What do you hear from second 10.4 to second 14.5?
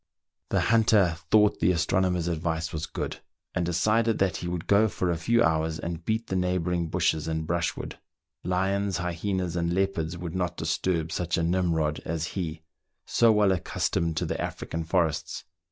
disturb such a Nimrod as he, so well accustomed to the